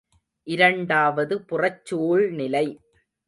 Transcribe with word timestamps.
இரண்டாவது 0.47 1.35
புறச் 1.49 1.81
சூழ்நிலை. 1.83 2.65